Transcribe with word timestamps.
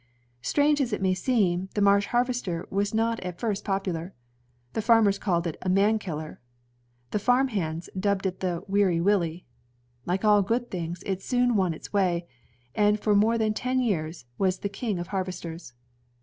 Strange 0.41 0.81
as 0.81 0.91
it 0.91 0.99
may 0.99 1.13
seem, 1.13 1.69
the 1.75 1.79
Marsh 1.81 2.07
harvester 2.07 2.65
was 2.71 2.91
not 2.91 3.19
at 3.19 3.39
first 3.39 3.63
popular. 3.63 4.15
The 4.73 4.81
farmers 4.81 5.19
called 5.19 5.45
it 5.45 5.57
a 5.61 5.69
*^man 5.69 5.99
killer. 5.99 6.41
'^ 7.07 7.11
The 7.11 7.19
farm 7.19 7.49
hands 7.49 7.87
dubbed 7.95 8.25
it 8.25 8.39
the 8.39 8.63
"Weary 8.67 8.99
Willie." 8.99 9.45
Like 10.07 10.25
all 10.25 10.41
good 10.41 10.71
things, 10.71 11.03
it 11.05 11.21
soon 11.21 11.55
won 11.55 11.75
its 11.75 11.93
way, 11.93 12.25
and 12.73 12.99
for 12.99 13.13
more 13.13 13.37
than 13.37 13.53
ten 13.53 13.79
years 13.79 14.25
was 14.39 14.57
the 14.57 14.69
king 14.69 14.97
of 14.97 15.09
harvesters. 15.09 15.73